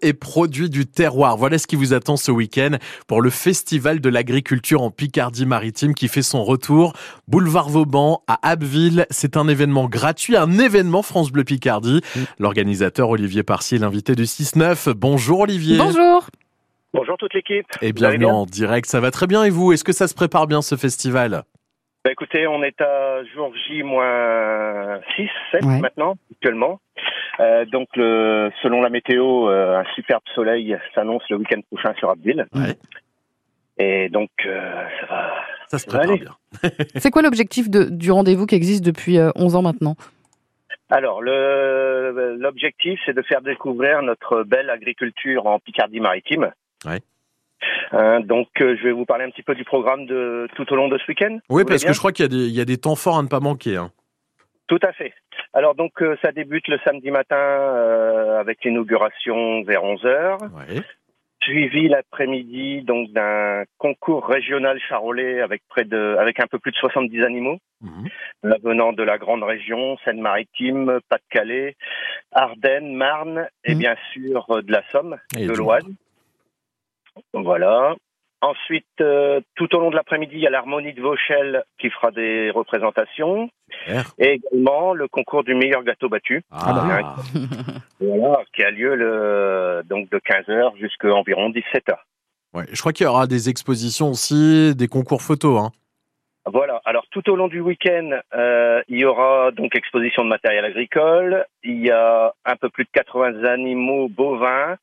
et 0.00 0.14
produits 0.14 0.70
du 0.70 0.86
terroir. 0.86 1.36
Voilà 1.36 1.58
ce 1.58 1.66
qui 1.66 1.76
vous 1.76 1.92
attend 1.92 2.16
ce 2.16 2.30
week-end 2.30 2.78
pour 3.06 3.20
le 3.20 3.28
Festival 3.28 4.00
de 4.00 4.08
l'agriculture 4.08 4.80
en 4.80 4.90
Picardie-Maritime 4.90 5.94
qui 5.94 6.08
fait 6.08 6.22
son 6.22 6.44
retour. 6.44 6.94
Boulevard 7.28 7.68
Vauban 7.68 8.22
à 8.26 8.38
Abbeville. 8.42 9.06
C'est 9.10 9.36
un 9.36 9.48
événement 9.48 9.86
gratuit, 9.86 10.34
un 10.34 10.58
événement 10.58 11.02
France 11.02 11.30
Bleu 11.30 11.44
Picardie. 11.44 12.00
L'organisateur 12.38 13.10
Olivier 13.10 13.42
Parcier, 13.42 13.76
l'invité 13.78 14.14
du 14.14 14.22
6-9. 14.22 14.94
Bonjour 14.94 15.40
Olivier. 15.40 15.76
Bonjour. 15.76 16.24
Bonjour 16.94 17.18
toute 17.18 17.34
l'équipe. 17.34 17.66
Et 17.82 17.92
bienvenue 17.92 18.24
en 18.24 18.46
direct. 18.46 18.86
Ça 18.86 19.00
va 19.00 19.10
très 19.10 19.26
bien 19.26 19.44
et 19.44 19.50
vous 19.50 19.72
Est-ce 19.72 19.84
que 19.84 19.92
ça 19.92 20.08
se 20.08 20.14
prépare 20.14 20.46
bien 20.46 20.62
ce 20.62 20.76
festival? 20.76 21.42
Bah 22.02 22.12
écoutez, 22.12 22.46
on 22.46 22.62
est 22.62 22.80
à 22.80 23.24
jour 23.34 23.52
J 23.68 23.82
moins 23.82 25.00
6, 25.16 25.28
7 25.52 25.64
maintenant, 25.64 26.14
actuellement. 26.32 26.80
Euh, 27.40 27.64
donc, 27.66 27.88
le, 27.96 28.50
selon 28.62 28.80
la 28.82 28.88
météo, 28.90 29.48
euh, 29.48 29.78
un 29.78 29.84
superbe 29.94 30.22
soleil 30.34 30.76
s'annonce 30.94 31.22
le 31.28 31.36
week-end 31.36 31.60
prochain 31.70 31.92
sur 31.98 32.10
Abbeville. 32.10 32.46
Ouais. 32.54 32.74
Et 33.78 34.08
donc, 34.08 34.30
euh, 34.46 34.84
ça 35.00 35.06
va. 35.06 35.32
Ça 35.68 35.78
se 35.78 35.86
prépare 35.86 36.16
bien. 36.16 36.36
C'est 36.96 37.10
quoi 37.10 37.22
l'objectif 37.22 37.68
du 37.68 38.10
rendez-vous 38.10 38.46
qui 38.46 38.54
existe 38.54 38.84
depuis 38.84 39.18
euh, 39.18 39.30
11 39.36 39.56
ans 39.56 39.62
maintenant? 39.62 39.96
Alors, 40.88 41.20
l'objectif, 41.20 42.98
c'est 43.04 43.12
de 43.14 43.22
faire 43.22 43.40
découvrir 43.42 44.02
notre 44.02 44.44
belle 44.44 44.70
agriculture 44.70 45.46
en 45.46 45.58
Picardie-Maritime. 45.58 46.52
Ouais. 46.86 47.00
Euh, 47.94 48.20
donc, 48.20 48.48
euh, 48.60 48.76
je 48.78 48.84
vais 48.84 48.92
vous 48.92 49.04
parler 49.04 49.24
un 49.24 49.30
petit 49.30 49.42
peu 49.42 49.54
du 49.54 49.64
programme 49.64 50.06
de 50.06 50.46
tout 50.54 50.70
au 50.72 50.76
long 50.76 50.88
de 50.88 50.96
ce 50.98 51.04
week-end. 51.08 51.38
Oui, 51.50 51.64
parce 51.66 51.84
que 51.84 51.92
je 51.92 51.98
crois 51.98 52.12
qu'il 52.12 52.24
y, 52.24 52.26
a 52.26 52.28
des- 52.28 52.46
il 52.48 52.54
y 52.54 52.60
a 52.60 52.64
des 52.64 52.76
temps 52.78 52.94
forts 52.96 53.18
à 53.18 53.22
ne 53.22 53.28
pas 53.28 53.40
manquer. 53.40 53.76
hein. 53.76 53.90
Tout 54.68 54.80
à 54.82 54.92
fait. 54.92 55.12
Alors 55.52 55.74
donc 55.74 56.02
euh, 56.02 56.16
ça 56.22 56.32
débute 56.32 56.66
le 56.68 56.78
samedi 56.84 57.10
matin 57.10 57.36
euh, 57.36 58.40
avec 58.40 58.64
l'inauguration 58.64 59.62
vers 59.62 59.82
11h, 59.84 60.50
Ouais. 60.52 60.82
suivi 61.42 61.88
l'après-midi 61.88 62.82
donc 62.82 63.10
d'un 63.12 63.62
concours 63.78 64.26
régional 64.26 64.80
charolais 64.80 65.40
avec 65.40 65.62
près 65.68 65.84
de 65.84 66.16
avec 66.18 66.40
un 66.40 66.46
peu 66.48 66.58
plus 66.58 66.72
de 66.72 66.76
70 66.76 67.22
animaux 67.22 67.58
Mhm. 67.82 68.08
euh, 68.46 68.54
venant 68.64 68.92
de 68.92 69.02
la 69.04 69.18
grande 69.18 69.42
région, 69.44 69.96
Seine-Maritime, 70.04 70.98
Pas-de-Calais, 71.10 71.76
Ardennes, 72.32 72.92
Marne 72.94 73.48
et 73.64 73.74
Mhm. 73.74 73.78
bien 73.78 73.96
sûr 74.12 74.46
euh, 74.50 74.62
de 74.62 74.72
la 74.72 74.82
Somme, 74.90 75.16
Et 75.38 75.46
de 75.46 75.52
l'Oise. 75.52 75.84
Voilà. 77.32 77.94
Ensuite, 78.46 78.86
euh, 79.00 79.40
tout 79.56 79.74
au 79.74 79.80
long 79.80 79.90
de 79.90 79.96
l'après-midi, 79.96 80.34
il 80.36 80.40
y 80.42 80.46
a 80.46 80.50
l'harmonie 80.50 80.92
de 80.92 81.00
Vauchelles 81.02 81.64
qui 81.80 81.90
fera 81.90 82.12
des 82.12 82.50
représentations. 82.50 83.50
Super. 83.70 84.12
Et 84.18 84.34
également 84.34 84.94
le 84.94 85.08
concours 85.08 85.42
du 85.42 85.54
meilleur 85.54 85.82
gâteau 85.82 86.08
battu, 86.08 86.44
Ah, 86.52 87.16
voilà, 88.00 88.44
qui 88.54 88.62
a 88.62 88.70
lieu 88.70 88.94
le, 88.94 89.82
donc 89.88 90.08
de 90.10 90.18
15h 90.18 90.76
jusqu'à 90.78 91.12
environ 91.12 91.50
17h. 91.50 91.96
ouais. 92.54 92.64
Je 92.72 92.78
crois 92.80 92.92
qu'il 92.92 93.04
y 93.04 93.08
aura 93.08 93.26
des 93.26 93.48
expositions 93.48 94.10
aussi, 94.10 94.76
des 94.76 94.86
concours 94.86 95.22
photos. 95.22 95.60
Hein. 95.60 95.72
Voilà, 96.52 96.80
alors 96.84 97.04
tout 97.10 97.28
au 97.28 97.34
long 97.34 97.48
du 97.48 97.58
week-end, 97.60 98.10
euh, 98.36 98.80
il 98.86 98.98
y 99.00 99.04
aura 99.04 99.50
donc 99.50 99.74
exposition 99.74 100.22
de 100.22 100.28
matériel 100.28 100.64
agricole, 100.64 101.44
il 101.64 101.84
y 101.84 101.90
a 101.90 102.32
un 102.44 102.54
peu 102.54 102.68
plus 102.68 102.84
de 102.84 102.90
80 102.92 103.42
animaux 103.44 104.08
bovins, 104.08 104.76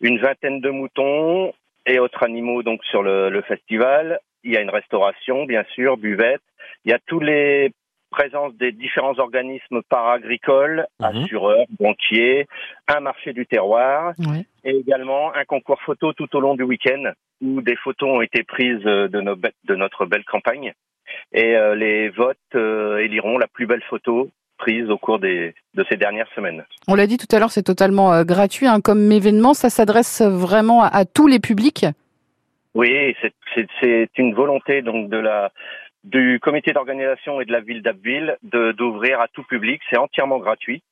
une 0.00 0.18
vingtaine 0.18 0.62
de 0.62 0.70
moutons 0.70 1.52
et 1.86 1.98
autres 1.98 2.22
animaux 2.22 2.62
donc 2.62 2.84
sur 2.84 3.02
le, 3.02 3.30
le 3.30 3.42
festival. 3.42 4.20
Il 4.42 4.52
y 4.52 4.56
a 4.56 4.60
une 4.60 4.70
restauration, 4.70 5.44
bien 5.46 5.64
sûr, 5.74 5.96
buvette. 5.96 6.42
Il 6.84 6.90
y 6.90 6.94
a 6.94 6.98
tous 7.06 7.20
les 7.20 7.70
présences 8.10 8.54
des 8.56 8.70
différents 8.72 9.18
organismes 9.18 9.82
paragricoles, 9.88 10.86
Mhm. 11.00 11.06
assureurs, 11.06 11.66
banquiers, 11.80 12.46
un 12.88 13.00
marché 13.00 13.32
du 13.32 13.46
terroir. 13.46 14.12
Ouais. 14.18 14.44
et 14.66 14.76
également 14.78 15.34
un 15.34 15.44
concours 15.44 15.80
photo 15.82 16.12
tout 16.14 16.34
au 16.36 16.40
long 16.40 16.54
du 16.54 16.62
week-end 16.62 17.12
où 17.42 17.60
des 17.60 17.76
photos 17.76 18.08
ont 18.08 18.22
été 18.22 18.44
prises 18.44 18.82
de, 18.82 19.20
nos 19.20 19.36
de 19.36 19.74
notre 19.74 20.06
belle 20.06 20.24
campagne 20.24 20.72
et 21.32 21.54
euh, 21.56 21.74
les 21.74 22.08
votes 22.08 22.38
euh, 22.54 22.96
éliront 22.98 23.36
la 23.36 23.46
plus 23.46 23.66
belle 23.66 23.82
photo 23.82 24.30
prise 24.56 24.88
au 24.90 24.98
cours 24.98 25.18
des, 25.18 25.54
de 25.74 25.84
ces 25.88 25.96
dernières 25.96 26.28
semaines. 26.34 26.64
On 26.88 26.94
l'a 26.94 27.06
dit 27.06 27.18
tout 27.18 27.26
à 27.34 27.38
l'heure, 27.38 27.50
c'est 27.50 27.62
totalement 27.62 28.12
euh, 28.12 28.24
gratuit 28.24 28.66
hein, 28.66 28.80
comme 28.80 29.10
événement. 29.10 29.54
Ça 29.54 29.70
s'adresse 29.70 30.22
vraiment 30.22 30.82
à, 30.82 30.88
à 30.88 31.04
tous 31.04 31.26
les 31.26 31.40
publics? 31.40 31.86
Oui, 32.74 33.14
c'est- 33.20 34.10
une 34.18 34.34
volonté 34.34 34.82
donc 34.82 35.08
de 35.08 35.16
la 35.16 35.52
du 36.02 36.38
comité 36.40 36.72
d'organisation 36.72 37.40
et 37.40 37.44
de 37.44 37.52
la 37.52 37.60
ville 37.60 37.82
d'Abbeville 37.82 38.36
d'ouvrir 38.42 39.20
à 39.20 39.28
tout 39.28 39.44
public. 39.44 39.80
C'est 39.88 39.96
entièrement 39.96 40.38
gratuit. 40.38 40.82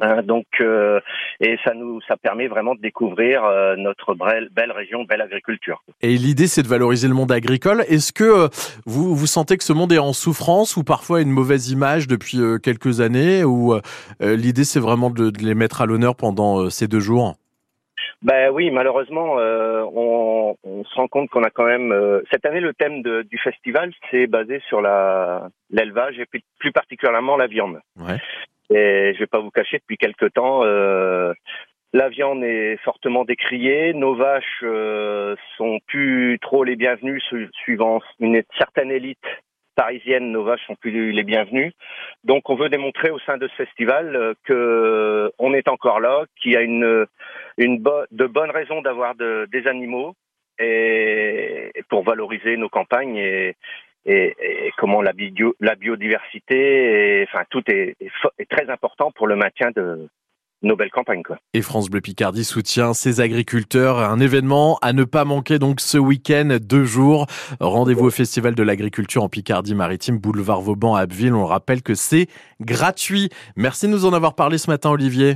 Hein, 0.00 0.22
donc 0.22 0.46
euh, 0.60 1.00
et 1.40 1.56
ça 1.64 1.74
nous 1.74 2.00
ça 2.08 2.16
permet 2.16 2.48
vraiment 2.48 2.74
de 2.74 2.80
découvrir 2.80 3.44
euh, 3.44 3.76
notre 3.76 4.14
belle, 4.14 4.48
belle 4.52 4.72
région, 4.72 5.04
belle 5.04 5.22
agriculture. 5.22 5.82
Et 6.02 6.16
l'idée, 6.16 6.46
c'est 6.46 6.62
de 6.62 6.68
valoriser 6.68 7.08
le 7.08 7.14
monde 7.14 7.32
agricole. 7.32 7.82
Est-ce 7.88 8.12
que 8.12 8.24
euh, 8.24 8.48
vous, 8.86 9.14
vous 9.14 9.26
sentez 9.26 9.56
que 9.56 9.64
ce 9.64 9.72
monde 9.72 9.92
est 9.92 9.98
en 9.98 10.12
souffrance 10.12 10.76
ou 10.76 10.84
parfois 10.84 11.20
une 11.22 11.30
mauvaise 11.30 11.70
image 11.70 12.06
depuis 12.08 12.38
euh, 12.40 12.58
quelques 12.58 13.00
années 13.00 13.44
Ou 13.44 13.74
l'idée, 14.20 14.64
c'est 14.64 14.80
vraiment 14.80 15.10
de, 15.10 15.30
de 15.30 15.38
les 15.44 15.54
mettre 15.54 15.80
à 15.82 15.86
l'honneur 15.86 16.14
pendant 16.16 16.70
ces 16.70 16.86
deux 16.88 17.00
jours? 17.00 17.34
Ben 18.22 18.50
oui, 18.50 18.70
malheureusement, 18.70 19.38
euh, 19.38 19.82
on, 19.94 20.56
on 20.64 20.84
se 20.84 20.94
rend 20.94 21.08
compte 21.08 21.28
qu'on 21.28 21.42
a 21.42 21.50
quand 21.50 21.66
même 21.66 21.92
euh, 21.92 22.22
cette 22.30 22.46
année 22.46 22.60
le 22.60 22.72
thème 22.72 23.02
de- 23.02 23.22
du 23.22 23.36
festival, 23.38 23.92
c'est 24.10 24.26
basé 24.26 24.62
sur 24.68 24.80
la 24.80 25.48
l'élevage 25.70 26.18
et 26.18 26.24
plus, 26.24 26.40
plus 26.58 26.72
particulièrement 26.72 27.36
la 27.36 27.46
viande. 27.48 27.80
Ouais. 27.98 28.16
Et 28.74 29.12
je 29.14 29.18
vais 29.20 29.26
pas 29.26 29.38
vous 29.38 29.50
cacher, 29.50 29.78
depuis 29.78 29.96
quelque 29.96 30.26
temps, 30.26 30.62
euh, 30.64 31.32
la 31.92 32.08
viande 32.08 32.42
est 32.42 32.76
fortement 32.82 33.24
décriée. 33.24 33.94
Nos 33.94 34.16
vaches 34.16 34.62
euh, 34.64 35.36
sont 35.56 35.78
plus 35.86 36.38
trop 36.40 36.64
les 36.64 36.74
bienvenues, 36.74 37.20
su- 37.20 37.48
suivant 37.62 38.00
une 38.18 38.42
certaine 38.58 38.90
élite 38.90 39.22
parisienne. 39.76 40.32
Nos 40.32 40.42
vaches 40.42 40.66
sont 40.66 40.74
plus 40.74 41.12
les 41.12 41.22
bienvenues. 41.22 41.72
Donc, 42.24 42.50
on 42.50 42.56
veut 42.56 42.68
démontrer 42.68 43.10
au 43.10 43.20
sein 43.20 43.36
de 43.38 43.46
ce 43.46 43.54
festival 43.54 44.16
euh, 44.16 44.34
que 44.44 45.30
on 45.38 45.54
est 45.54 45.68
encore 45.68 46.00
là, 46.00 46.24
qu'il 46.40 46.52
y 46.52 46.56
a 46.56 46.62
une 46.62 47.06
de 47.58 48.26
bonnes 48.26 48.50
raisons 48.50 48.82
d'avoir 48.82 49.14
de- 49.14 49.46
des 49.52 49.68
animaux 49.68 50.14
et, 50.58 51.70
pour 51.88 52.02
valoriser 52.04 52.56
nos 52.56 52.68
campagnes 52.68 53.52
et, 54.06 54.34
et 54.40 54.72
comment 54.78 55.02
la, 55.02 55.12
bio, 55.12 55.54
la 55.60 55.74
biodiversité, 55.74 57.20
et, 57.20 57.26
enfin 57.28 57.44
tout 57.50 57.62
est, 57.68 57.96
est 58.38 58.50
très 58.50 58.70
important 58.70 59.10
pour 59.12 59.26
le 59.26 59.36
maintien 59.36 59.70
de 59.74 60.08
nos 60.62 60.76
belles 60.76 60.90
campagnes. 60.90 61.22
Quoi. 61.22 61.36
Et 61.52 61.60
France 61.60 61.90
Bleu 61.90 62.00
Picardie 62.00 62.44
soutient 62.44 62.94
ses 62.94 63.20
agriculteurs. 63.20 63.98
Un 63.98 64.18
événement 64.18 64.78
à 64.80 64.94
ne 64.94 65.04
pas 65.04 65.26
manquer 65.26 65.58
donc 65.58 65.78
ce 65.80 65.98
week-end, 65.98 66.56
deux 66.58 66.84
jours. 66.84 67.26
Rendez-vous 67.60 68.06
au 68.06 68.10
Festival 68.10 68.54
de 68.54 68.62
l'agriculture 68.62 69.22
en 69.22 69.28
Picardie-Maritime, 69.28 70.16
boulevard 70.18 70.62
Vauban 70.62 70.94
à 70.94 71.00
Abbeville. 71.02 71.34
On 71.34 71.44
rappelle 71.44 71.82
que 71.82 71.94
c'est 71.94 72.28
gratuit. 72.62 73.28
Merci 73.56 73.86
de 73.88 73.92
nous 73.92 74.06
en 74.06 74.14
avoir 74.14 74.34
parlé 74.34 74.56
ce 74.56 74.70
matin, 74.70 74.90
Olivier. 74.90 75.34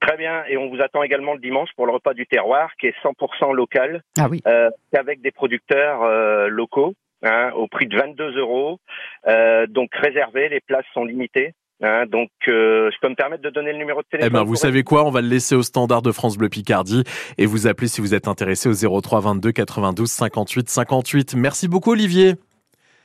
Très 0.00 0.16
bien, 0.16 0.44
et 0.48 0.56
on 0.56 0.68
vous 0.68 0.80
attend 0.82 1.02
également 1.02 1.34
le 1.34 1.40
dimanche 1.40 1.68
pour 1.76 1.86
le 1.86 1.92
repas 1.92 2.12
du 2.14 2.26
terroir 2.26 2.70
qui 2.78 2.86
est 2.86 2.94
100% 3.02 3.52
local, 3.54 4.02
Ah 4.18 4.28
oui. 4.30 4.42
euh, 4.46 4.70
avec 4.96 5.20
des 5.22 5.30
producteurs 5.30 6.02
euh, 6.02 6.48
locaux. 6.48 6.94
Hein, 7.26 7.52
au 7.56 7.68
prix 7.68 7.86
de 7.86 7.96
22 7.96 8.38
euros, 8.38 8.78
euh, 9.26 9.66
donc 9.66 9.88
réservé, 9.94 10.50
les 10.50 10.60
places 10.60 10.84
sont 10.92 11.04
limitées. 11.06 11.54
Hein, 11.82 12.04
donc, 12.06 12.28
euh, 12.48 12.90
je 12.92 12.96
peux 13.00 13.08
me 13.08 13.14
permettre 13.14 13.42
de 13.42 13.48
donner 13.50 13.72
le 13.72 13.78
numéro 13.78 14.00
de 14.00 14.06
Eh 14.12 14.16
téléphone. 14.18 14.32
ben, 14.34 14.44
vous 14.44 14.56
savez 14.56 14.82
quoi? 14.84 15.04
On 15.06 15.10
va 15.10 15.22
le 15.22 15.28
laisser 15.28 15.54
au 15.54 15.62
standard 15.62 16.02
de 16.02 16.12
France 16.12 16.36
Bleu 16.36 16.50
Picardie 16.50 17.02
et 17.38 17.46
vous 17.46 17.66
appelez 17.66 17.88
si 17.88 18.00
vous 18.02 18.14
êtes 18.14 18.28
intéressé 18.28 18.68
au 18.68 19.00
03 19.00 19.20
22 19.20 19.52
92 19.52 20.06
58 20.10 20.68
58. 20.68 21.34
Merci 21.36 21.66
beaucoup, 21.66 21.92
Olivier. 21.92 22.34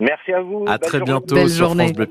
Merci 0.01 0.31
à 0.33 0.41
vous. 0.41 0.63
À 0.67 0.77
Belle 0.77 0.79
très 0.79 0.97
journée. 0.99 1.11
bientôt 1.13 1.35
Belle 1.35 1.49
sur 1.49 1.65
journée. 1.65 1.83
France 1.85 1.95
Bleu 1.97 2.05